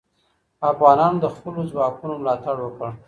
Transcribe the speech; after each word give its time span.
افغانانو 0.71 1.21
د 1.23 1.25
خپلو 1.35 1.61
ځواکونو 1.71 2.13
ملاتړ 2.21 2.55
وکړ. 2.61 2.91